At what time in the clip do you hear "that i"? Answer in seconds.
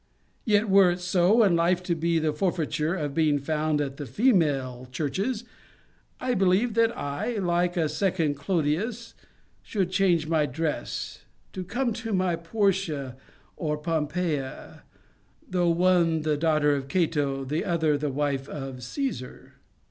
6.73-7.37